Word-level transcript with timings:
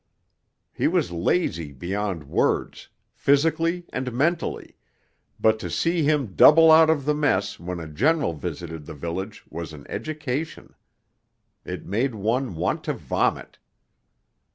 He 0.73 0.87
was 0.87 1.11
lazy 1.11 1.71
beyond 1.73 2.23
words, 2.27 2.89
physically 3.13 3.85
and 3.93 4.11
mentally, 4.11 4.75
but 5.39 5.59
to 5.59 5.69
see 5.69 6.01
him 6.01 6.33
double 6.33 6.71
out 6.71 6.89
of 6.89 7.05
the 7.05 7.13
mess 7.13 7.59
when 7.59 7.79
a 7.79 7.85
general 7.87 8.33
visited 8.33 8.87
the 8.87 8.95
village 8.95 9.43
was 9.51 9.73
an 9.73 9.85
education. 9.87 10.73
It 11.65 11.85
made 11.85 12.15
one 12.15 12.55
want 12.55 12.83
to 12.85 12.93
vomit.... 12.93 13.59